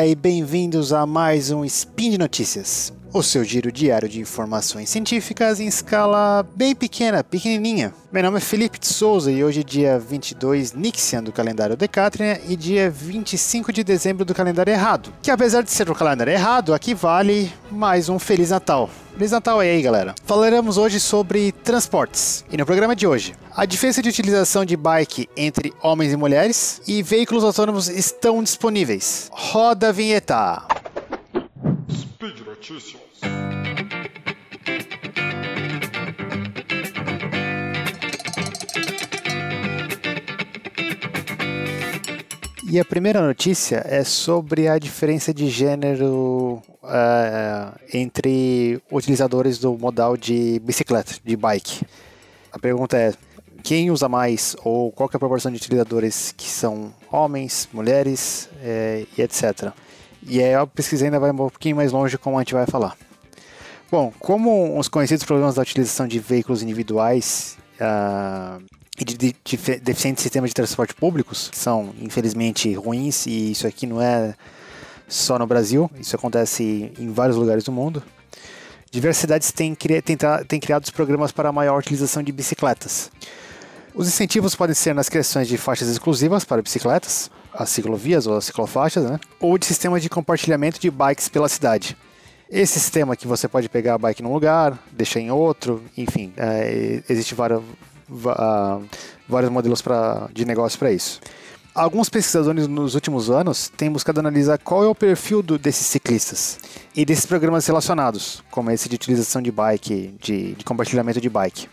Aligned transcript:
aí, 0.00 0.14
bem-vindos 0.14 0.94
a 0.94 1.04
mais 1.04 1.50
um 1.50 1.62
Spin 1.62 2.12
de 2.12 2.18
Notícias, 2.18 2.90
o 3.12 3.22
seu 3.22 3.42
giro 3.42 3.72
diário 3.72 4.08
de 4.08 4.20
informações 4.20 4.88
científicas 4.88 5.58
em 5.58 5.66
escala 5.66 6.46
bem 6.54 6.74
pequena, 6.74 7.24
pequenininha. 7.24 7.92
Meu 8.12 8.22
nome 8.22 8.38
é 8.38 8.40
Felipe 8.40 8.78
de 8.78 8.86
Souza 8.86 9.30
e 9.30 9.42
hoje 9.42 9.60
é 9.60 9.64
dia 9.64 9.98
22 9.98 10.72
Nixian 10.72 11.22
do 11.22 11.32
calendário 11.32 11.76
Decatria 11.76 12.40
e 12.48 12.54
dia 12.54 12.88
25 12.88 13.72
de 13.72 13.82
dezembro 13.82 14.24
do 14.24 14.34
calendário 14.34 14.72
errado, 14.72 15.12
que 15.22 15.30
apesar 15.30 15.62
de 15.62 15.70
ser 15.70 15.90
o 15.90 15.94
calendário 15.94 16.32
errado, 16.32 16.72
aqui 16.72 16.94
vale 16.94 17.52
mais 17.70 18.08
um 18.08 18.18
Feliz 18.18 18.50
Natal. 18.50 18.88
Feliz 19.12 19.32
Natal 19.32 19.58
aí, 19.58 19.82
galera. 19.82 20.14
Falaremos 20.24 20.78
hoje 20.78 21.00
sobre 21.00 21.52
transportes. 21.52 22.44
E 22.50 22.56
no 22.56 22.64
programa 22.64 22.94
de 22.94 23.06
hoje, 23.06 23.34
a 23.54 23.66
diferença 23.66 24.00
de 24.00 24.08
utilização 24.08 24.64
de 24.64 24.76
bike 24.76 25.28
entre 25.36 25.72
homens 25.82 26.12
e 26.12 26.16
mulheres 26.16 26.80
e 26.86 27.02
veículos 27.02 27.44
autônomos 27.44 27.88
estão 27.88 28.42
disponíveis. 28.42 29.28
Roda 29.32 29.88
a 29.88 29.92
vinheta. 29.92 30.62
Notícias. 32.60 33.00
E 42.70 42.78
a 42.78 42.84
primeira 42.84 43.26
notícia 43.26 43.82
é 43.86 44.04
sobre 44.04 44.68
a 44.68 44.78
diferença 44.78 45.32
de 45.32 45.48
gênero 45.48 46.62
uh, 46.82 47.80
entre 47.94 48.78
utilizadores 48.92 49.58
do 49.58 49.78
modal 49.78 50.14
de 50.14 50.60
bicicleta, 50.60 51.14
de 51.24 51.36
bike. 51.36 51.80
A 52.52 52.58
pergunta 52.58 52.98
é: 52.98 53.14
quem 53.64 53.90
usa 53.90 54.06
mais 54.06 54.54
ou 54.62 54.92
qual 54.92 55.08
é 55.10 55.16
a 55.16 55.18
proporção 55.18 55.50
de 55.50 55.56
utilizadores 55.56 56.34
que 56.36 56.46
são 56.46 56.92
homens, 57.10 57.70
mulheres 57.72 58.50
é, 58.62 59.06
e 59.16 59.22
etc. 59.22 59.72
E 60.26 60.42
aí 60.42 60.54
a 60.54 60.66
pesquisa 60.66 61.04
ainda 61.04 61.18
vai 61.18 61.30
um 61.30 61.36
pouquinho 61.36 61.76
mais 61.76 61.92
longe, 61.92 62.18
como 62.18 62.36
a 62.38 62.40
gente 62.40 62.54
vai 62.54 62.66
falar. 62.66 62.96
Bom, 63.90 64.12
como 64.20 64.78
os 64.78 64.88
conhecidos 64.88 65.24
problemas 65.24 65.56
da 65.56 65.62
utilização 65.62 66.06
de 66.06 66.18
veículos 66.18 66.62
individuais 66.62 67.56
uh, 67.80 68.62
e 69.00 69.04
de, 69.04 69.16
de, 69.16 69.36
de 69.42 69.76
deficientes 69.80 70.22
sistemas 70.22 70.50
de 70.50 70.54
transporte 70.54 70.94
públicos, 70.94 71.48
que 71.48 71.58
são 71.58 71.92
infelizmente 72.00 72.72
ruins, 72.74 73.26
e 73.26 73.50
isso 73.50 73.66
aqui 73.66 73.86
não 73.86 74.00
é 74.00 74.34
só 75.08 75.38
no 75.38 75.46
Brasil, 75.46 75.90
isso 75.98 76.14
acontece 76.14 76.92
em 76.98 77.10
vários 77.12 77.36
lugares 77.36 77.64
do 77.64 77.72
mundo. 77.72 78.02
Diversas 78.92 79.20
cidades 79.20 79.50
têm, 79.50 79.74
têm, 79.74 80.16
têm 80.46 80.60
criado 80.60 80.92
programas 80.92 81.32
para 81.32 81.50
maior 81.50 81.78
utilização 81.78 82.22
de 82.22 82.30
bicicletas. 82.30 83.10
Os 83.92 84.06
incentivos 84.06 84.54
podem 84.54 84.74
ser 84.74 84.94
nas 84.94 85.08
criações 85.08 85.48
de 85.48 85.56
faixas 85.56 85.88
exclusivas 85.88 86.44
para 86.44 86.62
bicicletas, 86.62 87.28
as 87.52 87.70
ciclovias 87.70 88.26
ou 88.26 88.36
as 88.36 88.44
ciclofaixas, 88.44 89.04
né? 89.04 89.18
ou 89.40 89.56
de 89.58 89.66
sistemas 89.66 90.02
de 90.02 90.08
compartilhamento 90.08 90.80
de 90.80 90.90
bikes 90.90 91.28
pela 91.28 91.48
cidade. 91.48 91.96
Esse 92.50 92.80
sistema 92.80 93.14
que 93.14 93.28
você 93.28 93.46
pode 93.46 93.68
pegar 93.68 93.94
a 93.94 93.98
bike 93.98 94.22
num 94.22 94.32
lugar, 94.32 94.76
deixar 94.90 95.20
em 95.20 95.30
outro, 95.30 95.82
enfim, 95.96 96.32
é, 96.36 97.00
existe 97.08 97.32
vários 97.32 97.62
modelos 99.52 99.80
pra, 99.80 100.28
de 100.32 100.44
negócio 100.44 100.76
para 100.76 100.90
isso. 100.90 101.20
Alguns 101.72 102.08
pesquisadores 102.08 102.66
nos 102.66 102.96
últimos 102.96 103.30
anos 103.30 103.68
têm 103.68 103.90
buscado 103.90 104.18
analisar 104.18 104.58
qual 104.58 104.82
é 104.82 104.88
o 104.88 104.94
perfil 104.94 105.40
do, 105.40 105.56
desses 105.56 105.86
ciclistas 105.86 106.58
e 106.96 107.04
desses 107.04 107.24
programas 107.24 107.64
relacionados, 107.64 108.42
como 108.50 108.72
esse 108.72 108.88
de 108.88 108.96
utilização 108.96 109.40
de 109.40 109.52
bike, 109.52 110.14
de, 110.20 110.54
de 110.54 110.64
compartilhamento 110.64 111.20
de 111.20 111.28
bike. 111.28 111.68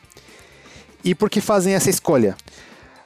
E 1.04 1.16
por 1.16 1.30
que 1.30 1.42
fazem 1.42 1.74
essa 1.74 1.90
escolha? 1.90 2.38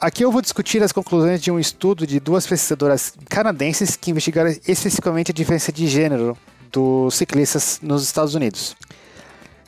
Aqui 0.02 0.26
eu 0.26 0.32
vou 0.32 0.42
discutir 0.42 0.82
as 0.82 0.92
conclusões 0.92 1.40
de 1.40 1.52
um 1.52 1.60
estudo 1.60 2.08
de 2.08 2.20
duas 2.20 2.48
pesquisadoras 2.48 3.14
canadenses 3.30 3.96
que 3.96 4.10
investigaram 4.10 4.50
especificamente 4.68 5.30
a 5.30 5.34
diferença 5.34 5.72
de 5.72 5.86
gênero 5.86 6.36
dos 6.72 7.14
ciclistas 7.14 7.80
nos 7.84 8.02
Estados 8.02 8.34
Unidos. 8.34 8.76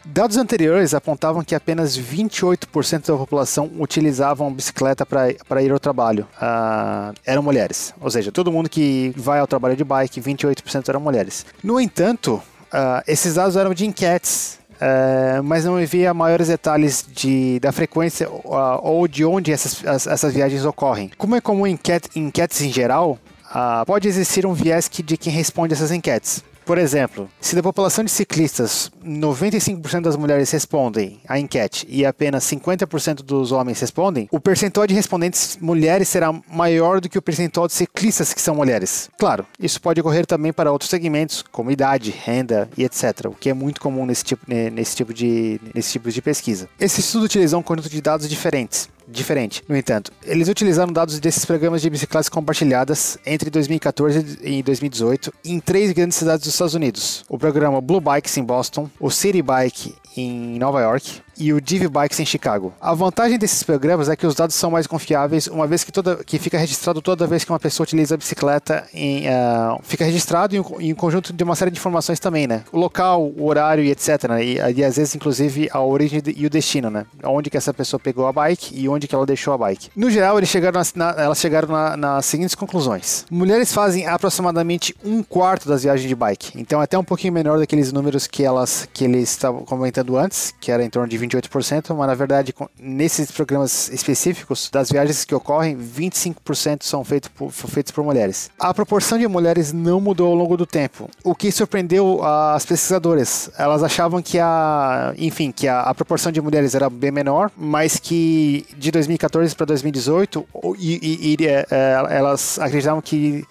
Dados 0.04 0.36
anteriores 0.38 0.96
apontavam 0.96 1.44
que 1.44 1.54
apenas 1.54 1.96
28% 1.96 3.06
da 3.06 3.16
população 3.16 3.70
utilizavam 3.78 4.52
bicicleta 4.52 5.06
para 5.06 5.62
ir 5.62 5.72
ao 5.72 5.80
trabalho. 5.80 6.28
Uh, 6.36 7.14
eram 7.24 7.44
mulheres. 7.44 7.94
Ou 8.02 8.10
seja, 8.10 8.32
todo 8.32 8.52
mundo 8.52 8.68
que 8.68 9.14
vai 9.16 9.40
ao 9.40 9.46
trabalho 9.46 9.76
de 9.76 9.84
bike, 9.84 10.20
28% 10.20 10.90
eram 10.90 11.00
mulheres. 11.00 11.46
No 11.64 11.80
entanto, 11.80 12.42
uh, 12.74 13.04
esses 13.08 13.36
dados 13.36 13.56
eram 13.56 13.72
de 13.72 13.86
enquetes 13.86 14.58
Uh, 14.74 15.44
mas 15.44 15.66
não 15.66 15.78
havia 15.78 16.14
maiores 16.14 16.48
detalhes 16.48 17.06
de, 17.14 17.60
da 17.60 17.72
frequência 17.72 18.30
uh, 18.30 18.80
ou 18.82 19.08
de 19.08 19.24
onde 19.24 19.52
essas, 19.52 19.86
as, 19.86 20.08
essas 20.08 20.34
viagens 20.34 20.66
ocorrem. 20.66 21.12
Como 21.18 21.36
é 21.36 21.42
comum 21.42 21.66
em 21.66 21.74
enquete, 21.74 22.10
enquetes 22.16 22.62
em 22.62 22.72
geral, 22.72 23.18
uh, 23.50 23.86
pode 23.86 24.08
existir 24.08 24.46
um 24.46 24.54
viés 24.54 24.88
que, 24.88 25.02
de 25.02 25.16
quem 25.16 25.32
responde 25.32 25.74
essas 25.74 25.92
enquetes. 25.92 26.44
Por 26.66 26.78
exemplo, 26.78 27.30
se 27.42 27.56
da 27.56 27.64
população 27.64 28.04
de 28.04 28.12
ciclistas 28.12 28.92
95% 29.06 30.02
das 30.02 30.16
mulheres 30.16 30.50
respondem 30.52 31.20
à 31.28 31.38
enquete 31.38 31.86
e 31.90 32.06
apenas 32.06 32.44
50% 32.46 33.16
dos 33.16 33.52
homens 33.52 33.80
respondem, 33.80 34.28
o 34.32 34.40
percentual 34.40 34.88
de 34.88 34.94
respondentes 34.94 35.58
mulheres 35.60 36.08
será 36.08 36.34
maior 36.50 37.02
do 37.02 37.10
que 37.10 37.18
o 37.18 37.22
percentual 37.22 37.68
de 37.68 37.74
ciclistas 37.74 38.34
que 38.34 38.42
são 38.42 38.56
mulheres. 38.56 39.10
Claro, 39.18 39.46
isso 39.60 39.82
pode 39.82 40.00
ocorrer 40.00 40.26
também 40.26 40.54
para 40.54 40.72
outros 40.72 40.90
segmentos, 40.90 41.44
como 41.52 41.72
idade, 41.72 42.12
renda 42.12 42.70
e 42.78 42.84
etc., 42.84 43.26
o 43.26 43.32
que 43.32 43.50
é 43.50 43.54
muito 43.54 43.82
comum 43.82 44.06
nesse 44.06 44.24
tipo, 44.24 44.46
nesse 44.48 44.96
tipo, 44.96 45.14
de, 45.14 45.60
nesse 45.74 45.92
tipo 45.92 46.12
de 46.12 46.22
pesquisa. 46.22 46.70
Esse 46.80 47.02
estudo 47.02 47.26
utilizou 47.26 47.60
um 47.60 47.64
conjunto 47.64 47.90
de 47.90 48.02
dados 48.02 48.28
diferentes, 48.30 48.90
diferente. 49.08 49.64
No 49.68 49.76
entanto, 49.76 50.12
eles 50.24 50.48
utilizaram 50.48 50.92
dados 50.92 51.20
desses 51.20 51.46
programas 51.46 51.82
de 51.82 51.90
bicicletas 51.90 52.30
compartilhadas 52.30 53.18
entre 53.26 53.50
2014 53.50 54.40
e 54.42 54.64
2018 54.64 55.34
em 55.46 55.60
três 55.60 55.92
grandes 55.92 56.18
cidades 56.18 56.46
dos 56.46 56.54
Estados 56.54 56.74
Unidos: 56.74 57.24
o 57.30 57.38
programa 57.38 57.82
Blue 57.82 58.02
Bikes 58.02 58.38
em 58.38 58.44
Boston, 58.44 58.90
o 59.00 59.10
City 59.10 59.42
Bike 59.42 59.96
em 60.16 60.58
Nova 60.60 60.82
York 60.82 61.22
e 61.38 61.54
o 61.54 61.62
Div 61.62 61.88
Bikes 61.88 62.20
em 62.20 62.26
Chicago. 62.26 62.74
A 62.80 62.94
vantagem 62.94 63.38
desses 63.38 63.64
programas 63.64 64.10
é 64.10 64.16
que 64.16 64.26
os 64.26 64.36
dados 64.36 64.56
são 64.56 64.72
mais 64.72 64.88
confiáveis, 64.88 65.48
uma 65.48 65.68
vez 65.68 65.84
que, 65.84 65.92
toda, 65.92 66.24
que 66.24 66.38
fica 66.40 66.58
registrado 66.58 67.02
toda 67.02 67.28
vez 67.28 67.44
que 67.44 67.52
uma 67.52 67.60
pessoa 67.60 67.86
utiliza 67.86 68.16
a 68.16 68.18
bicicleta, 68.18 68.88
em, 68.94 69.28
uh, 69.28 69.80
fica 69.84 70.06
registrado 70.06 70.56
em 70.56 70.64
em 70.80 70.94
conjunto 70.96 71.34
de 71.34 71.44
uma 71.44 71.56
série 71.56 71.72
de 71.72 71.78
informações 71.78 72.20
também, 72.20 72.48
né? 72.48 72.64
O 72.72 72.78
local, 72.78 73.24
o 73.24 73.46
horário 73.46 73.84
e 73.84 73.92
etc. 73.92 74.24
Né? 74.30 74.44
E, 74.46 74.56
e, 74.56 74.84
às 74.84 74.98
vezes, 74.98 75.16
inclusive, 75.16 75.70
a 75.72 75.82
origem 75.82 76.22
e 76.36 76.46
o 76.46 76.50
destino, 76.50 76.90
né? 76.90 77.06
Onde 77.24 77.50
que 77.50 77.58
essa 77.58 77.74
pessoa 77.74 78.00
pegou 78.00 78.28
a 78.28 78.34
bike 78.34 78.80
e 78.80 78.88
onde 78.88 79.08
que 79.08 79.16
ela 79.16 79.26
deixou 79.26 79.54
a 79.54 79.58
bike. 79.58 79.90
No 79.96 80.10
geral, 80.10 80.38
eles 80.38 80.50
chegaram 80.50 80.82
na, 80.96 81.16
elas 81.18 81.40
chegaram 81.40 81.68
na, 81.68 81.98
nas 81.98 82.26
seguintes 82.26 82.56
conclusões. 82.56 83.26
Mulheres 83.30 83.74
fazem 83.74 84.08
aproximadamente 84.08 84.96
um 85.04 85.24
quarto 85.24 85.68
das 85.68 85.84
viagens 85.84 86.08
de 86.08 86.16
bike, 86.16 86.52
então 86.56 86.82
é 86.82 86.84
até 86.84 86.98
um 86.98 87.04
pouquinho 87.04 87.34
menor 87.34 87.60
daqueles 87.60 87.92
números 87.92 88.28
que 88.28 88.44
elas 88.44 88.88
que 88.94 89.06
eles 89.06 89.30
estavam 89.30 89.64
comentando 89.64 90.18
antes, 90.18 90.54
que 90.60 90.72
era 90.72 90.84
em 90.84 90.90
torno 90.90 91.08
de 91.08 91.18
28%, 91.28 91.96
mas 91.96 92.08
na 92.08 92.16
verdade, 92.16 92.54
nesses 92.80 93.32
programas 93.32 93.90
específicos 93.90 94.70
das 94.72 94.92
viagens 94.92 95.26
que 95.26 95.34
ocorrem, 95.34 95.78
25% 95.78 96.84
são 96.84 97.04
feitos 97.04 97.30
por, 97.30 97.52
feitos 97.52 97.92
por 97.92 98.04
mulheres. 98.04 98.50
A 98.60 98.74
proporção 98.74 99.18
de 99.18 99.28
mulheres 99.28 99.74
não 99.74 100.00
mudou 100.00 100.28
ao 100.28 100.36
longo 100.36 100.58
do 100.58 100.66
tempo, 100.66 101.10
o 101.24 101.36
que 101.36 101.52
surpreendeu 101.52 102.24
as 102.24 102.66
pesquisadoras. 102.66 103.50
Elas 103.58 103.84
achavam 103.84 104.22
que 104.22 104.40
a, 104.40 105.14
enfim, 105.18 105.52
que 105.52 105.68
a, 105.68 105.82
a 105.82 105.94
proporção 105.94 106.32
de 106.32 106.42
mulheres 106.42 106.76
era 106.76 106.90
bem 106.90 107.12
menor, 107.12 107.52
mas 107.58 107.98
que 107.98 108.66
de 108.78 108.92
2014 108.92 109.56
para 109.56 109.66
2018, 109.66 110.46
e, 110.78 110.94
e, 111.02 111.36
e 111.40 111.48
é, 111.48 111.66
elas 112.10 112.60
acreditavam 112.60 113.02
que 113.02 113.46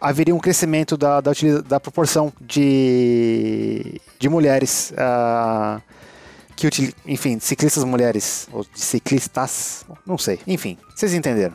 haveria 0.00 0.34
um 0.34 0.38
crescimento 0.38 0.96
da, 0.96 1.20
da, 1.20 1.32
da 1.66 1.80
proporção 1.80 2.32
de, 2.40 4.00
de 4.18 4.28
mulheres 4.28 4.92
uh, 4.92 5.82
que 6.56 6.94
enfim, 7.06 7.38
ciclistas 7.38 7.84
mulheres, 7.84 8.48
ou 8.50 8.66
ciclistas, 8.74 9.84
não 10.06 10.16
sei, 10.16 10.40
enfim, 10.46 10.78
vocês 10.94 11.12
entenderam. 11.12 11.54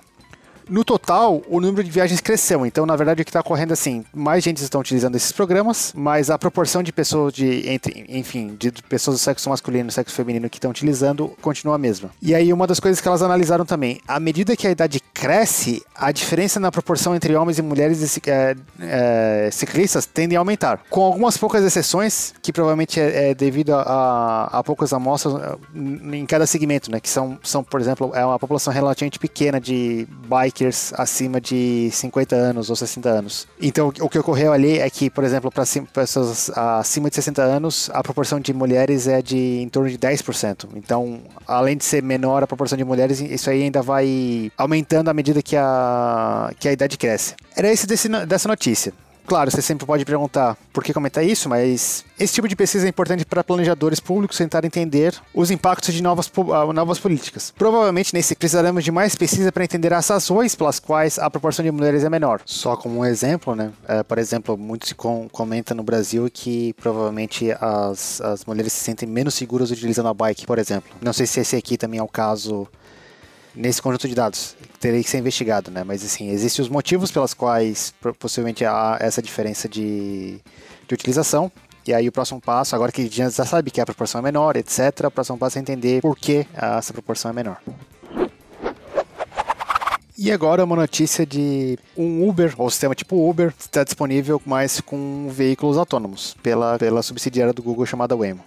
No 0.71 0.85
total, 0.85 1.41
o 1.49 1.59
número 1.59 1.83
de 1.83 1.91
viagens 1.91 2.21
cresceu. 2.21 2.65
Então, 2.65 2.85
na 2.85 2.95
verdade, 2.95 3.21
o 3.21 3.25
que 3.25 3.29
está 3.29 3.41
ocorrendo 3.41 3.73
é 3.73 3.75
assim: 3.75 4.05
mais 4.13 4.41
gente 4.41 4.63
está 4.63 4.79
utilizando 4.79 5.17
esses 5.17 5.33
programas, 5.33 5.91
mas 5.93 6.29
a 6.29 6.39
proporção 6.39 6.81
de 6.81 6.93
pessoas 6.93 7.33
de, 7.33 7.67
entre, 7.69 8.05
enfim, 8.07 8.55
de 8.57 8.71
pessoas 8.87 9.17
do 9.17 9.19
sexo 9.19 9.49
masculino 9.49 9.89
e 9.89 9.91
sexo 9.91 10.15
feminino 10.15 10.49
que 10.49 10.57
estão 10.57 10.71
utilizando 10.71 11.27
continua 11.41 11.75
a 11.75 11.77
mesma. 11.77 12.09
E 12.21 12.33
aí, 12.33 12.53
uma 12.53 12.65
das 12.65 12.79
coisas 12.79 13.01
que 13.01 13.07
elas 13.09 13.21
analisaram 13.21 13.65
também: 13.65 13.99
à 14.07 14.17
medida 14.17 14.55
que 14.55 14.65
a 14.65 14.71
idade 14.71 15.01
cresce, 15.13 15.83
a 15.93 16.09
diferença 16.09 16.57
na 16.57 16.71
proporção 16.71 17.13
entre 17.13 17.35
homens 17.35 17.59
e 17.59 17.61
mulheres 17.61 18.17
é, 18.25 18.55
é, 18.79 19.49
ciclistas 19.51 20.05
tende 20.05 20.37
a 20.37 20.39
aumentar. 20.39 20.79
Com 20.89 21.01
algumas 21.01 21.35
poucas 21.35 21.65
exceções, 21.65 22.33
que 22.41 22.53
provavelmente 22.53 22.97
é, 22.97 23.31
é 23.31 23.35
devido 23.35 23.75
a, 23.75 23.81
a, 23.81 24.59
a, 24.59 24.63
poucas 24.63 24.93
amostras 24.93 25.33
em 25.75 26.25
cada 26.25 26.47
segmento, 26.47 26.89
né? 26.89 27.01
Que 27.01 27.09
são, 27.09 27.37
são, 27.43 27.61
por 27.61 27.81
exemplo, 27.81 28.11
é 28.15 28.25
uma 28.25 28.39
população 28.39 28.71
relativamente 28.71 29.19
pequena 29.19 29.59
de 29.59 30.07
bike 30.27 30.60
acima 30.93 31.39
de 31.39 31.89
50 31.91 32.35
anos 32.35 32.69
ou 32.69 32.75
60 32.75 33.09
anos. 33.09 33.47
Então, 33.61 33.89
o 33.99 34.09
que 34.09 34.19
ocorreu 34.19 34.53
ali 34.53 34.79
é 34.79 34.89
que, 34.89 35.09
por 35.09 35.23
exemplo, 35.23 35.51
para 35.51 35.63
pessoas 35.93 36.49
acima 36.55 37.09
de 37.09 37.15
60 37.15 37.41
anos, 37.41 37.89
a 37.93 38.01
proporção 38.03 38.39
de 38.39 38.53
mulheres 38.53 39.07
é 39.07 39.21
de 39.21 39.61
em 39.61 39.69
torno 39.69 39.89
de 39.89 39.97
10%. 39.97 40.69
Então, 40.75 41.21
além 41.47 41.77
de 41.77 41.85
ser 41.85 42.01
menor 42.03 42.43
a 42.43 42.47
proporção 42.47 42.77
de 42.77 42.83
mulheres, 42.83 43.19
isso 43.19 43.49
aí 43.49 43.63
ainda 43.63 43.81
vai 43.81 44.51
aumentando 44.57 45.09
à 45.09 45.13
medida 45.13 45.41
que 45.41 45.55
a, 45.55 46.51
que 46.59 46.67
a 46.67 46.71
idade 46.71 46.97
cresce. 46.97 47.35
Era 47.55 47.71
esse 47.71 47.85
desse, 47.85 48.07
dessa 48.25 48.47
notícia. 48.47 48.93
Claro, 49.25 49.49
você 49.49 49.61
sempre 49.61 49.85
pode 49.85 50.03
perguntar 50.03 50.57
por 50.73 50.83
que 50.83 50.93
comentar 50.93 51.23
isso, 51.23 51.47
mas 51.47 52.03
esse 52.19 52.33
tipo 52.33 52.47
de 52.47 52.55
pesquisa 52.55 52.85
é 52.85 52.89
importante 52.89 53.25
para 53.25 53.43
planejadores 53.43 53.99
públicos 53.99 54.37
tentar 54.37 54.65
entender 54.65 55.15
os 55.33 55.51
impactos 55.51 55.93
de 55.93 56.03
novas, 56.03 56.27
uh, 56.37 56.73
novas 56.73 56.99
políticas. 56.99 57.53
Provavelmente 57.57 58.13
nesse 58.13 58.35
precisaremos 58.35 58.83
de 58.83 58.91
mais 58.91 59.15
pesquisa 59.15 59.51
para 59.51 59.63
entender 59.63 59.93
as 59.93 60.07
razões 60.07 60.55
pelas 60.55 60.79
quais 60.79 61.17
a 61.17 61.29
proporção 61.29 61.63
de 61.63 61.71
mulheres 61.71 62.03
é 62.03 62.09
menor. 62.09 62.41
Só 62.45 62.75
como 62.75 62.99
um 62.99 63.05
exemplo, 63.05 63.55
né? 63.55 63.71
É, 63.87 64.03
por 64.03 64.17
exemplo, 64.17 64.57
muito 64.57 64.87
se 64.87 64.95
com, 64.95 65.27
comenta 65.29 65.73
no 65.73 65.83
Brasil 65.83 66.29
que 66.31 66.73
provavelmente 66.73 67.51
as, 67.59 68.21
as 68.21 68.45
mulheres 68.45 68.73
se 68.73 68.83
sentem 68.83 69.07
menos 69.07 69.33
seguras 69.33 69.71
utilizando 69.71 70.09
a 70.09 70.13
bike, 70.13 70.45
por 70.45 70.59
exemplo. 70.59 70.91
Não 71.01 71.13
sei 71.13 71.25
se 71.25 71.39
esse 71.39 71.55
aqui 71.55 71.77
também 71.77 71.99
é 71.99 72.03
o 72.03 72.07
caso 72.07 72.67
nesse 73.55 73.81
conjunto 73.81 74.07
de 74.07 74.15
dados. 74.15 74.55
Teria 74.79 75.01
que 75.03 75.09
ser 75.09 75.17
investigado, 75.17 75.71
né? 75.71 75.83
Mas 75.83 76.03
assim, 76.03 76.29
existem 76.29 76.63
os 76.63 76.69
motivos 76.69 77.11
pelos 77.11 77.33
quais 77.33 77.93
possivelmente 78.19 78.65
há 78.65 78.97
essa 78.99 79.21
diferença 79.21 79.67
de, 79.67 80.39
de 80.87 80.93
utilização. 80.93 81.51
E 81.85 81.93
aí 81.93 82.07
o 82.07 82.11
próximo 82.11 82.39
passo, 82.39 82.75
agora 82.75 82.91
que 82.91 83.07
já 83.07 83.29
sabe 83.31 83.71
que 83.71 83.81
a 83.81 83.85
proporção 83.85 84.19
é 84.19 84.23
menor, 84.23 84.55
etc., 84.55 85.05
o 85.05 85.11
próximo 85.11 85.37
passo 85.37 85.57
é 85.57 85.61
entender 85.61 86.01
por 86.01 86.15
que 86.15 86.45
essa 86.53 86.93
proporção 86.93 87.31
é 87.31 87.33
menor. 87.33 87.57
E 90.23 90.31
agora 90.31 90.63
uma 90.63 90.75
notícia 90.75 91.25
de 91.25 91.79
um 91.97 92.29
Uber, 92.29 92.53
ou 92.55 92.69
sistema 92.69 92.93
tipo 92.93 93.27
Uber, 93.27 93.51
está 93.57 93.83
disponível 93.83 94.39
mais 94.45 94.79
com 94.79 95.27
veículos 95.31 95.79
autônomos 95.79 96.35
pela, 96.43 96.77
pela 96.77 97.01
subsidiária 97.01 97.51
do 97.51 97.63
Google 97.63 97.87
chamada 97.87 98.15
Waymo. 98.15 98.43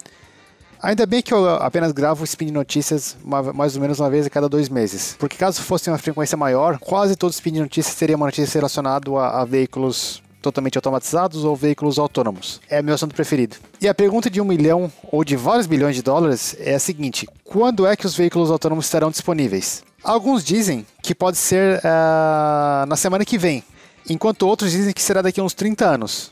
Ainda 0.85 1.07
bem 1.07 1.23
que 1.23 1.33
eu 1.33 1.49
apenas 1.49 1.93
gravo 1.93 2.21
o 2.21 2.25
Spin 2.25 2.51
Notícias 2.51 3.17
uma, 3.25 3.55
mais 3.55 3.75
ou 3.75 3.81
menos 3.81 4.01
uma 4.01 4.11
vez 4.11 4.27
a 4.27 4.31
cada 4.31 4.51
dois 4.51 4.69
meses. 4.69 5.17
Porque 5.19 5.35
caso 5.35 5.63
fosse 5.63 5.89
uma 5.89 5.97
frequência 5.97 6.37
maior, 6.37 6.79
quase 6.79 7.17
todo 7.17 7.33
Spin 7.33 7.53
Notícias 7.53 7.97
teria 7.97 8.15
uma 8.15 8.27
notícia 8.27 8.59
relacionada 8.59 9.11
a, 9.13 9.41
a 9.41 9.45
veículos 9.47 10.23
totalmente 10.43 10.77
automatizados 10.77 11.43
ou 11.43 11.57
veículos 11.57 11.99
autônomos. 11.99 12.61
É 12.69 12.83
meu 12.83 12.95
assunto 12.95 13.15
preferido. 13.15 13.57
E 13.81 13.89
a 13.89 13.95
pergunta 13.95 14.29
de 14.29 14.43
um 14.43 14.45
milhão 14.45 14.93
ou 15.11 15.25
de 15.25 15.37
vários 15.37 15.67
bilhões 15.67 15.97
de 15.97 16.03
dólares 16.03 16.55
é 16.61 16.75
a 16.75 16.79
seguinte: 16.79 17.27
quando 17.43 17.87
é 17.87 17.97
que 17.97 18.05
os 18.05 18.15
veículos 18.15 18.51
autônomos 18.51 18.85
estarão 18.85 19.11
disponíveis? 19.11 19.83
Alguns 20.03 20.45
dizem 20.45 20.85
que 21.03 21.15
pode 21.15 21.39
ser 21.39 21.79
uh, 21.79 22.85
na 22.87 22.97
semana 22.97 23.25
que 23.25 23.39
vem, 23.39 23.65
enquanto 24.07 24.47
outros 24.47 24.71
dizem 24.73 24.93
que 24.93 25.01
será 25.01 25.23
daqui 25.23 25.41
a 25.41 25.45
uns 25.45 25.55
30 25.55 25.87
anos. 25.87 26.31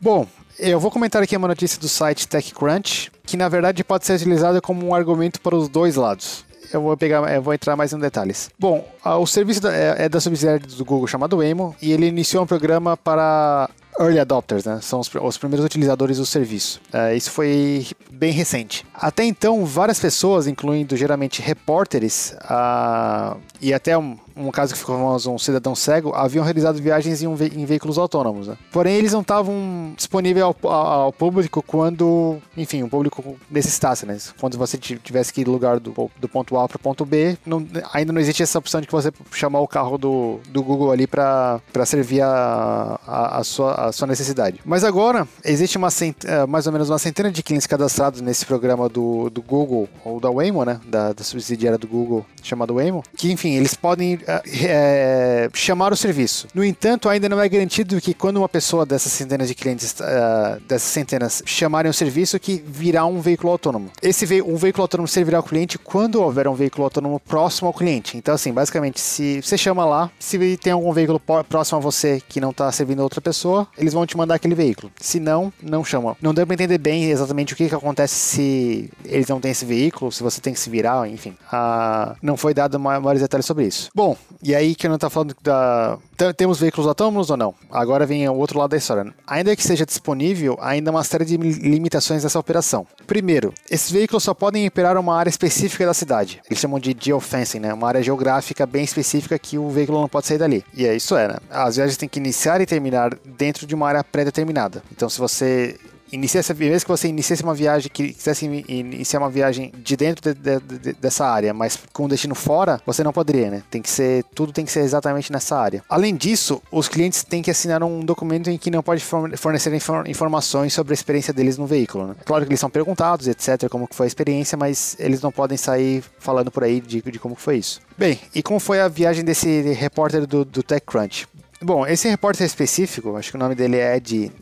Bom, 0.00 0.26
eu 0.58 0.78
vou 0.78 0.90
comentar 0.90 1.22
aqui 1.22 1.36
uma 1.36 1.48
notícia 1.48 1.80
do 1.80 1.88
site 1.88 2.28
TechCrunch, 2.28 3.10
que 3.24 3.36
na 3.36 3.48
verdade 3.48 3.82
pode 3.82 4.06
ser 4.06 4.14
utilizada 4.14 4.60
como 4.60 4.86
um 4.86 4.94
argumento 4.94 5.40
para 5.40 5.56
os 5.56 5.68
dois 5.68 5.96
lados. 5.96 6.44
Eu 6.72 6.80
vou 6.80 6.96
pegar, 6.96 7.34
eu 7.34 7.42
vou 7.42 7.52
entrar 7.52 7.76
mais 7.76 7.92
em 7.92 7.98
detalhes. 7.98 8.50
Bom, 8.58 8.86
o 9.04 9.26
serviço 9.26 9.66
é, 9.68 10.04
é 10.04 10.08
da 10.08 10.20
subsidiária 10.20 10.60
do 10.60 10.84
Google 10.84 11.06
chamado 11.06 11.36
Waymo 11.36 11.76
e 11.82 11.92
ele 11.92 12.06
iniciou 12.06 12.44
um 12.44 12.46
programa 12.46 12.96
para 12.96 13.68
early 14.00 14.18
adopters, 14.18 14.64
né? 14.64 14.78
São 14.80 15.00
os, 15.00 15.10
os 15.14 15.36
primeiros 15.36 15.64
utilizadores 15.64 16.16
do 16.16 16.24
serviço. 16.24 16.80
Uh, 16.92 17.14
isso 17.14 17.30
foi 17.30 17.86
bem 18.10 18.32
recente. 18.32 18.86
Até 18.94 19.24
então, 19.24 19.64
várias 19.66 20.00
pessoas, 20.00 20.46
incluindo 20.46 20.96
geralmente 20.96 21.42
repórteres 21.42 22.34
uh, 22.44 23.38
e 23.60 23.74
até 23.74 23.96
um, 23.96 24.16
um 24.36 24.50
caso 24.50 24.72
que 24.72 24.78
ficou 24.78 24.96
famoso, 24.96 25.30
um 25.30 25.38
cidadão 25.38 25.74
cego, 25.74 26.12
haviam 26.14 26.44
realizado 26.44 26.80
viagens 26.80 27.22
em, 27.22 27.34
ve 27.34 27.52
em 27.54 27.64
veículos 27.64 27.98
autônomos. 27.98 28.48
Né? 28.48 28.56
Porém, 28.70 28.96
eles 28.96 29.12
não 29.12 29.20
estavam 29.20 29.92
disponíveis 29.96 30.44
ao, 30.44 30.56
ao, 30.70 31.12
público 31.12 31.62
quando, 31.62 32.38
enfim, 32.56 32.82
o 32.82 32.88
público 32.88 33.36
necessitasse, 33.50 34.06
né? 34.06 34.16
Quando 34.38 34.58
você 34.58 34.76
tivesse 34.78 35.32
que 35.32 35.40
ir 35.40 35.44
do 35.44 35.52
lugar 35.52 35.78
do, 35.78 36.10
do 36.18 36.28
ponto 36.28 36.58
A 36.58 36.68
para 36.68 36.76
o 36.76 36.80
ponto 36.80 37.04
B, 37.04 37.36
não, 37.46 37.66
ainda 37.92 38.12
não 38.12 38.20
existia 38.20 38.44
essa 38.44 38.58
opção 38.58 38.80
de 38.80 38.86
que 38.86 38.92
você 38.92 39.12
chamar 39.32 39.60
o 39.60 39.68
carro 39.68 39.96
do, 39.96 40.40
do 40.48 40.62
Google 40.62 40.90
ali 40.90 41.06
para 41.06 41.60
servir 41.86 42.22
a, 42.22 43.00
a, 43.06 43.38
a, 43.38 43.44
sua, 43.44 43.74
a 43.74 43.92
sua 43.92 44.06
necessidade. 44.06 44.60
Mas 44.64 44.84
agora, 44.84 45.26
existe 45.44 45.76
uma. 45.78 45.88
Eh, 46.02 46.46
mais 46.46 46.66
ou 46.66 46.72
menos 46.72 46.88
uma 46.88 46.98
centena 46.98 47.30
de 47.30 47.42
clientes 47.42 47.66
cadastrados 47.66 48.20
nesse 48.20 48.44
programa 48.44 48.88
do, 48.88 49.30
do 49.30 49.42
Google, 49.42 49.88
ou 50.04 50.20
da 50.20 50.30
Waymo, 50.30 50.64
né? 50.64 50.80
Da, 50.86 51.12
da 51.12 51.24
subsidiária 51.24 51.78
do 51.78 51.86
Google, 51.86 52.24
chamado 52.42 52.74
Waymo, 52.74 53.02
que, 53.16 53.30
enfim, 53.30 53.54
eles 53.54 53.74
podem 53.74 54.18
é, 54.26 55.48
chamar 55.54 55.92
o 55.92 55.96
serviço. 55.96 56.46
No 56.54 56.64
entanto, 56.64 57.08
ainda 57.08 57.28
não 57.28 57.40
é 57.40 57.48
garantido 57.48 58.00
que 58.00 58.14
quando 58.14 58.38
uma 58.38 58.48
pessoa 58.48 58.84
dessas 58.84 59.12
centenas 59.12 59.48
de 59.48 59.54
clientes, 59.54 59.94
uh, 60.00 60.60
dessas 60.68 60.88
centenas, 60.88 61.42
chamarem 61.44 61.90
o 61.90 61.94
serviço, 61.94 62.38
que 62.38 62.62
virá 62.66 63.04
um 63.04 63.20
veículo 63.20 63.52
autônomo. 63.52 63.90
Esse 64.02 64.26
ve 64.26 64.42
um 64.42 64.56
veículo 64.56 64.82
autônomo 64.82 65.08
servirá 65.08 65.38
ao 65.38 65.42
cliente 65.42 65.78
quando 65.78 66.22
houver 66.22 66.48
um 66.48 66.54
veículo 66.54 66.84
autônomo 66.84 67.20
próximo 67.20 67.68
ao 67.68 67.74
cliente. 67.74 68.16
Então, 68.16 68.34
assim, 68.34 68.52
basicamente, 68.52 69.00
se 69.00 69.40
você 69.42 69.56
chama 69.56 69.84
lá, 69.84 70.10
se 70.18 70.56
tem 70.56 70.72
algum 70.72 70.92
veículo 70.92 71.20
próximo 71.48 71.78
a 71.78 71.80
você 71.80 72.22
que 72.28 72.40
não 72.40 72.50
está 72.50 72.70
servindo 72.72 73.00
a 73.00 73.04
outra 73.04 73.20
pessoa, 73.20 73.66
eles 73.76 73.92
vão 73.92 74.06
te 74.06 74.16
mandar 74.16 74.34
aquele 74.34 74.54
veículo. 74.54 74.92
Se 75.00 75.18
não, 75.20 75.52
não 75.62 75.84
chama. 75.84 76.16
Não 76.20 76.34
deu 76.34 76.46
para 76.46 76.54
entender 76.54 76.78
bem 76.78 77.10
exatamente 77.10 77.52
o 77.52 77.56
que, 77.56 77.68
que 77.68 77.74
acontece 77.74 78.14
se 78.14 78.90
eles 79.04 79.28
não 79.28 79.40
têm 79.40 79.50
esse 79.50 79.64
veículo, 79.64 80.10
se 80.12 80.22
você 80.22 80.40
tem 80.40 80.52
que 80.52 80.60
se 80.60 80.70
virar, 80.70 81.08
enfim. 81.08 81.36
Uh, 81.52 82.16
não 82.22 82.36
foi 82.36 82.54
dado 82.54 82.78
maiores 82.78 83.20
detalhes 83.20 83.46
sobre 83.46 83.66
isso. 83.66 83.90
Bom, 83.94 84.11
e 84.42 84.54
aí 84.54 84.74
que 84.74 84.88
não 84.88 84.96
está 84.96 85.08
falando 85.08 85.34
da. 85.42 85.98
Temos 86.36 86.58
veículos 86.58 86.86
autônomos 86.86 87.30
ou 87.30 87.36
não? 87.36 87.54
Agora 87.70 88.06
vem 88.06 88.28
o 88.28 88.34
outro 88.34 88.58
lado 88.58 88.70
da 88.70 88.76
história. 88.76 89.12
Ainda 89.26 89.54
que 89.54 89.62
seja 89.62 89.86
disponível, 89.86 90.56
ainda 90.60 90.90
há 90.90 90.92
uma 90.92 91.04
série 91.04 91.24
de 91.24 91.36
limitações 91.36 92.22
dessa 92.22 92.38
operação. 92.38 92.86
Primeiro, 93.06 93.52
esses 93.70 93.90
veículos 93.90 94.22
só 94.22 94.34
podem 94.34 94.66
operar 94.66 94.96
uma 94.96 95.16
área 95.16 95.30
específica 95.30 95.86
da 95.86 95.94
cidade. 95.94 96.40
Eles 96.48 96.60
chamam 96.60 96.78
de 96.78 96.96
geofencing, 96.98 97.60
né? 97.60 97.72
Uma 97.72 97.88
área 97.88 98.02
geográfica 98.02 98.66
bem 98.66 98.84
específica 98.84 99.38
que 99.38 99.58
o 99.58 99.68
veículo 99.68 100.00
não 100.00 100.08
pode 100.08 100.26
sair 100.26 100.38
dali. 100.38 100.64
E 100.74 100.86
é 100.86 100.94
isso 100.94 101.16
é, 101.16 101.28
né? 101.28 101.36
As 101.50 101.76
viagens 101.76 101.96
têm 101.96 102.08
que 102.08 102.18
iniciar 102.18 102.60
e 102.60 102.66
terminar 102.66 103.14
dentro 103.24 103.66
de 103.66 103.74
uma 103.74 103.88
área 103.88 104.04
pré-determinada. 104.04 104.82
Então, 104.92 105.08
se 105.08 105.18
você 105.18 105.78
iniciasse, 106.12 106.52
mesmo 106.54 106.80
que 106.80 106.88
você 106.88 107.08
iniciasse 107.08 107.42
uma 107.42 107.54
viagem, 107.54 107.90
que 107.92 108.12
quisesse 108.12 108.44
iniciar 108.44 109.18
uma 109.18 109.30
viagem 109.30 109.72
de 109.78 109.96
dentro 109.96 110.32
de, 110.32 110.38
de, 110.38 110.78
de, 110.78 110.92
dessa 110.92 111.26
área, 111.26 111.54
mas 111.54 111.78
com 111.92 112.06
destino 112.06 112.34
fora, 112.34 112.80
você 112.86 113.02
não 113.02 113.12
poderia, 113.12 113.50
né? 113.50 113.62
Tem 113.70 113.80
que 113.80 113.90
ser, 113.90 114.24
tudo 114.34 114.52
tem 114.52 114.64
que 114.64 114.70
ser 114.70 114.80
exatamente 114.80 115.32
nessa 115.32 115.56
área. 115.56 115.82
Além 115.88 116.14
disso, 116.14 116.62
os 116.70 116.88
clientes 116.88 117.24
têm 117.24 117.42
que 117.42 117.50
assinar 117.50 117.82
um 117.82 118.00
documento 118.00 118.50
em 118.50 118.58
que 118.58 118.70
não 118.70 118.82
pode 118.82 119.04
fornecer 119.04 119.72
informações 120.06 120.72
sobre 120.72 120.92
a 120.92 120.94
experiência 120.94 121.32
deles 121.32 121.56
no 121.56 121.66
veículo. 121.66 122.08
Né? 122.08 122.14
Claro 122.24 122.44
que 122.44 122.50
eles 122.50 122.60
são 122.60 122.70
perguntados, 122.70 123.26
etc., 123.26 123.68
como 123.68 123.88
foi 123.90 124.06
a 124.06 124.08
experiência, 124.08 124.56
mas 124.56 124.96
eles 124.98 125.20
não 125.22 125.32
podem 125.32 125.56
sair 125.56 126.04
falando 126.18 126.50
por 126.50 126.62
aí 126.62 126.80
de, 126.80 127.00
de 127.00 127.18
como 127.18 127.34
foi 127.34 127.56
isso. 127.56 127.80
Bem, 127.96 128.18
e 128.34 128.42
como 128.42 128.58
foi 128.58 128.80
a 128.80 128.88
viagem 128.88 129.24
desse 129.24 129.60
repórter 129.72 130.26
do, 130.26 130.44
do 130.44 130.62
TechCrunch? 130.62 131.26
Bom, 131.62 131.86
esse 131.86 132.08
repórter 132.08 132.44
específico, 132.44 133.16
acho 133.16 133.30
que 133.30 133.36
o 133.36 133.40
nome 133.40 133.54
dele 133.54 133.76
é 133.76 133.96
Ed, 133.96 134.32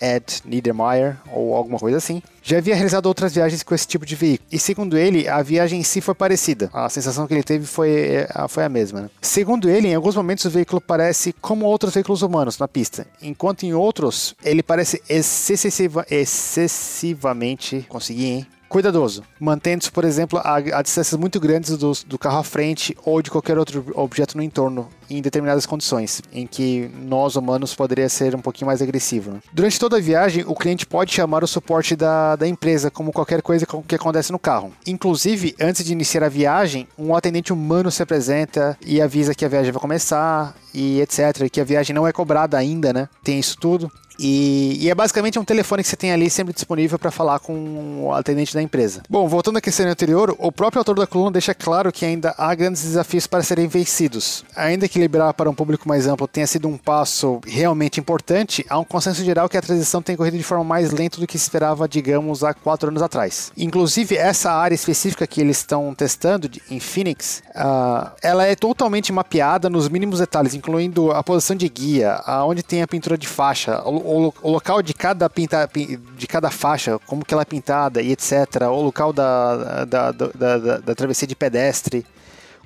Ed 0.00 0.42
Niedermeyer 0.44 1.18
ou 1.30 1.54
alguma 1.54 1.78
coisa 1.78 1.98
assim, 1.98 2.22
já 2.42 2.58
havia 2.58 2.74
realizado 2.74 3.06
outras 3.06 3.34
viagens 3.34 3.62
com 3.62 3.74
esse 3.74 3.86
tipo 3.86 4.06
de 4.06 4.16
veículo. 4.16 4.48
E 4.50 4.58
segundo 4.58 4.96
ele, 4.96 5.28
a 5.28 5.42
viagem 5.42 5.80
em 5.80 5.82
si 5.82 6.00
foi 6.00 6.14
parecida. 6.14 6.70
A 6.72 6.88
sensação 6.88 7.26
que 7.26 7.34
ele 7.34 7.42
teve 7.42 7.66
foi, 7.66 7.90
é, 7.90 8.28
foi 8.48 8.64
a 8.64 8.68
mesma. 8.68 9.02
Né? 9.02 9.10
Segundo 9.20 9.68
ele, 9.68 9.88
em 9.88 9.94
alguns 9.94 10.16
momentos 10.16 10.44
o 10.46 10.50
veículo 10.50 10.80
parece 10.80 11.34
como 11.34 11.66
outros 11.66 11.92
veículos 11.92 12.22
humanos 12.22 12.58
na 12.58 12.66
pista, 12.66 13.06
enquanto 13.20 13.64
em 13.64 13.74
outros 13.74 14.34
ele 14.42 14.62
parece 14.62 15.02
excessiva, 15.08 16.06
excessivamente. 16.10 17.84
Consegui, 17.88 18.24
hein? 18.26 18.46
Cuidadoso, 18.68 19.22
mantendo-se, 19.38 19.90
por 19.90 20.04
exemplo, 20.04 20.38
a, 20.38 20.56
a, 20.56 20.82
distâncias 20.82 21.18
muito 21.18 21.40
grandes 21.40 21.76
do, 21.76 21.92
do 22.06 22.18
carro 22.18 22.38
à 22.38 22.44
frente 22.44 22.96
ou 23.04 23.22
de 23.22 23.30
qualquer 23.30 23.58
outro 23.58 23.84
objeto 23.94 24.36
no 24.36 24.42
entorno, 24.42 24.88
em 25.08 25.22
determinadas 25.22 25.66
condições, 25.66 26.20
em 26.32 26.46
que 26.46 26.90
nós 27.00 27.36
humanos 27.36 27.74
poderia 27.74 28.08
ser 28.08 28.34
um 28.34 28.40
pouquinho 28.40 28.66
mais 28.66 28.82
agressivo. 28.82 29.30
Né? 29.30 29.40
Durante 29.52 29.78
toda 29.78 29.96
a 29.96 30.00
viagem, 30.00 30.44
o 30.46 30.54
cliente 30.54 30.86
pode 30.86 31.12
chamar 31.12 31.44
o 31.44 31.46
suporte 31.46 31.94
da, 31.94 32.36
da 32.36 32.46
empresa, 32.46 32.90
como 32.90 33.12
qualquer 33.12 33.40
coisa 33.40 33.66
que 33.86 33.94
acontece 33.94 34.32
no 34.32 34.38
carro. 34.38 34.72
Inclusive, 34.86 35.54
antes 35.60 35.84
de 35.84 35.92
iniciar 35.92 36.24
a 36.24 36.28
viagem, 36.28 36.88
um 36.98 37.14
atendente 37.14 37.52
humano 37.52 37.90
se 37.90 38.02
apresenta 38.02 38.76
e 38.84 39.00
avisa 39.00 39.34
que 39.34 39.44
a 39.44 39.48
viagem 39.48 39.72
vai 39.72 39.80
começar 39.80 40.54
e 40.74 41.00
etc. 41.00 41.48
Que 41.50 41.60
a 41.60 41.64
viagem 41.64 41.94
não 41.94 42.06
é 42.06 42.12
cobrada 42.12 42.58
ainda, 42.58 42.92
né? 42.92 43.08
Tem 43.22 43.38
isso 43.38 43.56
tudo. 43.58 43.90
E, 44.18 44.78
e, 44.80 44.90
é 44.90 44.94
basicamente 44.94 45.38
um 45.38 45.44
telefone 45.44 45.82
que 45.82 45.88
você 45.88 45.96
tem 45.96 46.12
ali 46.12 46.30
sempre 46.30 46.54
disponível 46.54 46.98
para 46.98 47.10
falar 47.10 47.38
com 47.38 48.04
o 48.04 48.14
atendente 48.14 48.54
da 48.54 48.62
empresa. 48.62 49.02
Bom, 49.08 49.28
voltando 49.28 49.58
à 49.58 49.60
questão 49.60 49.86
anterior, 49.86 50.34
o 50.38 50.50
próprio 50.50 50.80
autor 50.80 50.96
da 50.96 51.06
coluna 51.06 51.32
deixa 51.32 51.54
claro 51.54 51.92
que 51.92 52.04
ainda 52.04 52.34
há 52.38 52.54
grandes 52.54 52.82
desafios 52.82 53.26
para 53.26 53.42
serem 53.42 53.66
vencidos. 53.66 54.44
Ainda 54.54 54.88
que 54.88 54.98
liberar 54.98 55.34
para 55.34 55.50
um 55.50 55.54
público 55.54 55.88
mais 55.88 56.06
amplo 56.06 56.26
tenha 56.26 56.46
sido 56.46 56.68
um 56.68 56.76
passo 56.76 57.40
realmente 57.46 58.00
importante, 58.00 58.64
há 58.68 58.78
um 58.78 58.84
consenso 58.84 59.24
geral 59.24 59.48
que 59.48 59.56
a 59.56 59.62
transição 59.62 60.00
tem 60.00 60.16
corrido 60.16 60.36
de 60.36 60.42
forma 60.42 60.64
mais 60.64 60.90
lenta 60.90 61.20
do 61.20 61.26
que 61.26 61.38
se 61.38 61.44
esperava, 61.44 61.88
digamos, 61.88 62.42
há 62.42 62.54
quatro 62.54 62.88
anos 62.88 63.02
atrás. 63.02 63.52
Inclusive, 63.56 64.16
essa 64.16 64.52
área 64.52 64.74
específica 64.74 65.26
que 65.26 65.40
eles 65.40 65.58
estão 65.58 65.94
testando 65.94 66.50
em 66.70 66.80
Phoenix, 66.80 67.42
uh, 67.50 68.10
ela 68.22 68.46
é 68.46 68.54
totalmente 68.54 69.12
mapeada 69.12 69.68
nos 69.68 69.88
mínimos 69.88 70.20
detalhes, 70.20 70.54
incluindo 70.54 71.10
a 71.12 71.22
posição 71.22 71.56
de 71.56 71.68
guia, 71.68 72.14
aonde 72.26 72.62
tem 72.62 72.82
a 72.82 72.88
pintura 72.88 73.18
de 73.18 73.26
faixa, 73.26 73.82
o, 74.06 74.32
o, 74.42 74.50
local 74.50 74.82
de 74.82 74.94
cada, 74.94 75.28
pinta, 75.28 75.68
de 76.16 76.26
cada 76.26 76.50
faixa, 76.50 76.98
como 77.06 77.24
que 77.24 77.34
ela 77.34 77.42
é 77.42 77.46
pintada 77.46 78.00
e 78.00 78.12
etc. 78.12 78.62
O 78.70 78.82
local 78.82 79.12
da, 79.12 79.84
da, 79.84 80.12
da, 80.12 80.28
da, 80.34 80.78
da 80.78 80.94
travessia 80.94 81.26
de 81.26 81.36
pedestre 81.36 82.06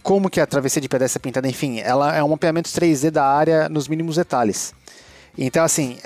como 0.02 0.30
que 0.30 0.40
a 0.40 0.46
travessia 0.46 0.80
de 0.80 0.88
pedestre 0.88 1.18
é 1.18 1.22
pintada, 1.22 1.48
enfim, 1.48 1.78
ela 1.78 2.16
é 2.16 2.24
um 2.24 2.28
mapeamento 2.28 2.70
3D 2.70 3.10
da 3.10 3.24
área 3.24 3.68
nos 3.68 3.86
mínimos 3.86 4.16
detalhes. 4.16 4.74
Então, 5.36 5.62
assim, 5.62 5.98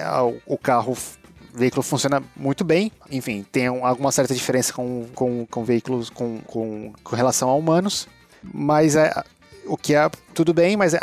o 0.47 0.59
carro 0.59 0.97
o 1.55 1.59
veículo 1.59 1.83
funciona 1.83 2.21
muito 2.37 2.65
bem, 2.65 2.91
enfim, 3.09 3.47
tem 3.53 3.69
alguma 3.69 4.11
certa 4.11 4.35
diferença 4.35 4.73
com, 4.73 5.07
com, 5.15 5.47
com 5.47 5.65
veículos 5.65 6.11
com, 6.11 6.41
com, 6.41 6.93
com 7.03 7.15
relação 7.15 7.49
a 7.49 7.55
humanos, 7.55 8.09
mas 8.43 8.97
é, 8.97 9.13
o 9.67 9.77
que 9.77 9.95
é 9.95 10.11
tudo 10.35 10.53
bem, 10.53 10.77
mas 10.77 10.95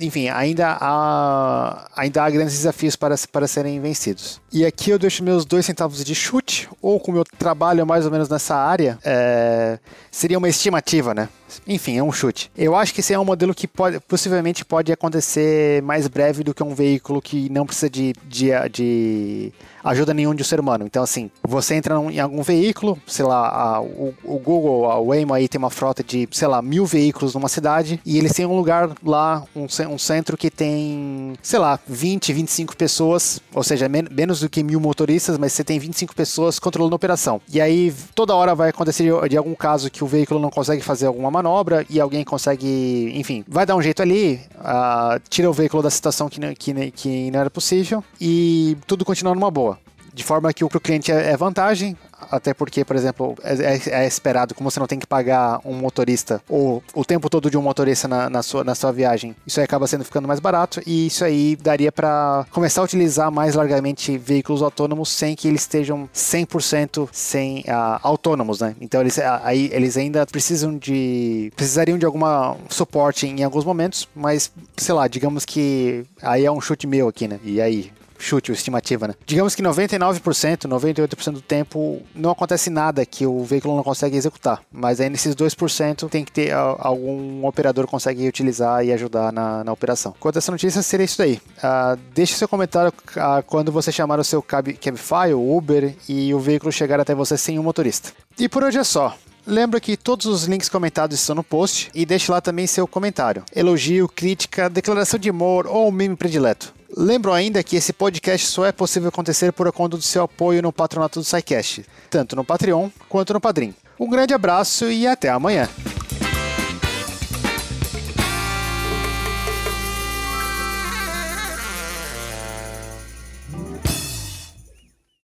enfim, 0.00 0.28
ainda 0.28 0.76
há, 0.80 1.88
ainda 1.96 2.24
há 2.24 2.30
grandes 2.30 2.54
desafios 2.54 2.96
para, 2.96 3.14
para 3.30 3.46
serem 3.46 3.80
vencidos. 3.80 4.40
E 4.52 4.66
aqui 4.66 4.90
eu 4.90 4.98
deixo 4.98 5.22
meus 5.22 5.44
dois 5.44 5.64
centavos 5.64 6.04
de 6.04 6.14
chute, 6.14 6.68
ou 6.82 6.98
como 6.98 7.18
eu 7.18 7.24
trabalho 7.38 7.86
mais 7.86 8.04
ou 8.04 8.10
menos 8.10 8.28
nessa 8.28 8.56
área, 8.56 8.98
é, 9.04 9.78
seria 10.10 10.38
uma 10.38 10.48
estimativa, 10.48 11.14
né? 11.14 11.28
Enfim, 11.66 11.98
é 11.98 12.02
um 12.02 12.12
chute. 12.12 12.50
Eu 12.56 12.74
acho 12.76 12.92
que 12.94 13.00
esse 13.00 13.12
é 13.12 13.18
um 13.18 13.24
modelo 13.24 13.54
que 13.54 13.66
pode, 13.66 14.00
possivelmente 14.00 14.64
pode 14.64 14.92
acontecer 14.92 15.82
mais 15.82 16.06
breve 16.06 16.42
do 16.42 16.54
que 16.54 16.62
um 16.62 16.74
veículo 16.74 17.20
que 17.20 17.48
não 17.50 17.66
precisa 17.66 17.90
de, 17.90 18.12
de, 18.26 18.50
de 18.70 19.52
ajuda 19.84 20.14
nenhum 20.14 20.34
de 20.34 20.42
um 20.42 20.44
ser 20.44 20.60
humano. 20.60 20.84
Então, 20.86 21.02
assim, 21.02 21.30
você 21.42 21.74
entra 21.74 21.94
em 22.10 22.20
algum 22.20 22.42
veículo, 22.42 22.98
sei 23.06 23.24
lá, 23.24 23.48
a, 23.48 23.80
o, 23.80 24.14
o, 24.24 24.38
Google, 24.38 24.90
a 24.90 25.00
Waymo 25.00 25.34
aí 25.34 25.48
tem 25.48 25.58
uma 25.58 25.70
frota 25.70 26.02
de, 26.02 26.28
sei 26.30 26.48
lá, 26.48 26.62
mil 26.62 26.86
veículos 26.86 27.34
numa 27.34 27.48
cidade 27.48 28.00
e 28.04 28.18
eles 28.18 28.32
têm 28.32 28.46
um 28.46 28.56
lugar 28.56 28.90
lá, 29.04 29.42
um, 29.54 29.66
um 29.88 29.98
centro 29.98 30.36
que 30.36 30.50
tem, 30.50 31.34
sei 31.42 31.58
lá, 31.58 31.78
20, 31.86 32.32
25 32.32 32.76
pessoas, 32.76 33.40
ou 33.54 33.62
seja, 33.62 33.88
men 33.88 34.04
menos 34.10 34.40
do 34.40 34.48
que 34.48 34.62
mil 34.62 34.80
motoristas, 34.80 35.38
mas 35.38 35.52
você 35.52 35.62
tem 35.62 35.78
25 35.78 36.14
pessoas 36.14 36.58
controlando 36.58 36.94
a 36.94 36.96
operação. 36.96 37.40
E 37.52 37.60
aí, 37.60 37.94
toda 38.14 38.34
hora 38.34 38.54
vai 38.54 38.70
acontecer 38.70 39.04
de, 39.04 39.28
de 39.28 39.36
algum 39.36 39.54
caso 39.54 39.90
que 39.90 40.02
o 40.02 40.06
veículo 40.06 40.40
não 40.40 40.50
consegue 40.50 40.82
fazer 40.82 41.06
alguma 41.06 41.30
manobra 41.42 41.84
e 41.88 42.00
alguém 42.00 42.24
consegue, 42.24 43.12
enfim, 43.14 43.44
vai 43.48 43.64
dar 43.64 43.76
um 43.76 43.82
jeito 43.82 44.02
ali, 44.02 44.40
uh, 44.56 45.20
tira 45.28 45.48
o 45.48 45.52
veículo 45.52 45.82
da 45.82 45.90
situação 45.90 46.28
que, 46.28 46.40
que, 46.54 46.90
que 46.90 47.30
não 47.30 47.40
era 47.40 47.50
possível 47.50 48.04
e 48.20 48.76
tudo 48.86 49.04
continua 49.04 49.34
numa 49.34 49.50
boa. 49.50 49.78
De 50.12 50.24
forma 50.24 50.52
que 50.52 50.64
o 50.64 50.68
cliente 50.68 51.12
é, 51.12 51.30
é 51.30 51.36
vantagem, 51.36 51.96
até 52.30 52.52
porque, 52.52 52.84
por 52.84 52.96
exemplo, 52.96 53.34
é, 53.42 53.54
é, 53.54 54.02
é, 54.02 54.06
esperado, 54.06 54.54
como 54.54 54.70
você 54.70 54.80
não 54.80 54.86
tem 54.86 54.98
que 54.98 55.06
pagar 55.06 55.60
um 55.64 55.74
motorista 55.74 56.42
ou 56.48 56.82
o 56.94 57.04
tempo 57.04 57.30
todo 57.30 57.50
de 57.50 57.56
um 57.56 57.62
motorista 57.62 58.08
na, 58.08 58.28
na, 58.28 58.42
sua, 58.42 58.64
na 58.64 58.74
sua 58.74 58.92
viagem, 58.92 59.34
isso 59.46 59.60
aí 59.60 59.64
acaba 59.64 59.86
sendo 59.86 60.04
ficando 60.04 60.28
mais 60.28 60.40
barato 60.40 60.80
e 60.86 61.06
isso 61.06 61.24
aí 61.24 61.56
daria 61.56 61.90
para 61.92 62.46
começar 62.50 62.80
a 62.80 62.84
utilizar 62.84 63.30
mais 63.30 63.54
largamente 63.54 64.18
veículos 64.18 64.62
autônomos 64.62 65.10
sem 65.10 65.34
que 65.34 65.48
eles 65.48 65.62
estejam 65.62 66.08
100% 66.14 67.08
sem, 67.12 67.60
uh, 67.60 68.00
autônomos, 68.02 68.60
né? 68.60 68.74
Então 68.80 69.00
eles, 69.00 69.16
uh, 69.18 69.40
aí, 69.42 69.70
eles 69.72 69.96
ainda 69.96 70.26
precisam 70.26 70.76
de 70.76 71.52
precisariam 71.56 71.98
de 71.98 72.06
alguma 72.06 72.56
suporte 72.68 73.26
em 73.26 73.42
alguns 73.42 73.64
momentos, 73.64 74.08
mas 74.14 74.52
sei 74.76 74.94
lá, 74.94 75.06
digamos 75.08 75.44
que 75.44 76.04
aí 76.22 76.44
é 76.44 76.50
um 76.50 76.60
chute 76.60 76.86
meu 76.86 77.08
aqui, 77.08 77.28
né? 77.28 77.38
E 77.44 77.60
aí, 77.60 77.90
chute, 78.20 78.52
estimativa, 78.52 79.08
né? 79.08 79.14
Digamos 79.26 79.54
que 79.54 79.62
99%, 79.62 80.68
98% 80.68 81.32
do 81.32 81.40
tempo 81.40 82.02
não 82.14 82.30
acontece 82.30 82.70
nada 82.70 83.04
que 83.04 83.26
o 83.26 83.42
veículo 83.44 83.76
não 83.76 83.82
consegue 83.82 84.16
executar, 84.16 84.62
mas 84.72 85.00
aí 85.00 85.08
nesses 85.08 85.34
2% 85.34 86.08
tem 86.08 86.24
que 86.24 86.32
ter 86.32 86.52
algum 86.52 87.46
operador 87.46 87.86
que 87.86 87.90
consegue 87.90 88.28
utilizar 88.28 88.84
e 88.84 88.92
ajudar 88.92 89.32
na, 89.32 89.64
na 89.64 89.72
operação. 89.72 90.14
Quanto 90.20 90.36
a 90.36 90.38
essa 90.38 90.52
notícia, 90.52 90.82
seria 90.82 91.04
isso 91.04 91.18
daí. 91.18 91.40
Uh, 91.58 91.98
deixe 92.14 92.34
seu 92.34 92.48
comentário 92.48 92.92
uh, 92.92 93.42
quando 93.46 93.72
você 93.72 93.90
chamar 93.90 94.18
o 94.18 94.24
seu 94.24 94.42
cab, 94.42 94.72
Cabify 94.74 95.32
ou 95.34 95.56
Uber 95.56 95.94
e 96.08 96.32
o 96.34 96.38
veículo 96.38 96.72
chegar 96.72 97.00
até 97.00 97.14
você 97.14 97.36
sem 97.36 97.58
um 97.58 97.62
motorista. 97.62 98.10
E 98.38 98.48
por 98.48 98.62
hoje 98.62 98.78
é 98.78 98.84
só. 98.84 99.16
Lembra 99.46 99.80
que 99.80 99.96
todos 99.96 100.26
os 100.26 100.44
links 100.44 100.68
comentados 100.68 101.18
estão 101.18 101.34
no 101.34 101.42
post 101.42 101.90
e 101.94 102.04
deixe 102.04 102.30
lá 102.30 102.40
também 102.40 102.66
seu 102.66 102.86
comentário, 102.86 103.42
elogio, 103.54 104.06
crítica, 104.08 104.68
declaração 104.68 105.18
de 105.18 105.30
amor 105.30 105.66
ou 105.66 105.90
meme 105.90 106.14
predileto. 106.14 106.79
Lembro 106.96 107.32
ainda 107.32 107.62
que 107.62 107.76
esse 107.76 107.92
podcast 107.92 108.46
só 108.46 108.66
é 108.66 108.72
possível 108.72 109.08
acontecer 109.08 109.52
por 109.52 109.70
conta 109.72 109.96
do 109.96 110.02
seu 110.02 110.24
apoio 110.24 110.62
no 110.62 110.72
patronato 110.72 111.20
do 111.20 111.24
SciCast, 111.24 111.84
tanto 112.10 112.34
no 112.34 112.44
Patreon 112.44 112.90
quanto 113.08 113.32
no 113.32 113.40
Padrim. 113.40 113.74
Um 113.98 114.08
grande 114.08 114.34
abraço 114.34 114.90
e 114.90 115.06
até 115.06 115.28
amanhã! 115.28 115.68